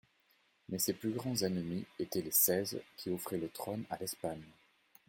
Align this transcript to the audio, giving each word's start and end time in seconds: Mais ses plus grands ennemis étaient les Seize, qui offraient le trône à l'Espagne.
Mais 0.69 0.79
ses 0.79 0.93
plus 0.95 1.11
grands 1.11 1.39
ennemis 1.43 1.85
étaient 1.99 2.23
les 2.23 2.31
Seize, 2.31 2.81
qui 2.97 3.11
offraient 3.11 3.37
le 3.37 3.49
trône 3.49 3.83
à 3.91 3.97
l'Espagne. 3.99 4.41